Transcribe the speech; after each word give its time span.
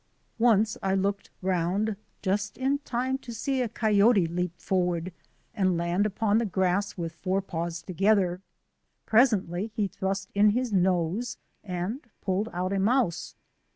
Once 0.39 0.79
I 0.81 0.95
looked 0.95 1.29
round 1.43 1.95
just 2.23 2.57
in 2.57 2.79
time 2.79 3.19
to 3.19 3.31
see 3.31 3.61
a 3.61 3.69
coyote 3.69 4.25
leap 4.25 4.59
forward 4.59 5.13
and 5.53 5.77
land 5.77 6.07
upon 6.07 6.39
the 6.39 6.45
grass 6.47 6.97
with 6.97 7.13
fore 7.13 7.39
paws 7.43 7.83
together. 7.83 8.41
Presently 9.05 9.67
he 9.75 9.85
thrust 9.87 10.31
in 10.33 10.49
his 10.57 10.73
nose 10.73 11.37
and 11.63 12.01
pulled 12.19 12.49
out 12.51 12.73
a 12.73 12.79
mouse. 12.79 13.35